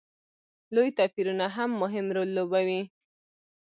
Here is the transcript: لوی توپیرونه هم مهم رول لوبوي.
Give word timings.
لوی 0.73 0.89
توپیرونه 0.97 1.45
هم 1.55 1.69
مهم 1.81 2.05
رول 2.15 2.29
لوبوي. 2.37 2.81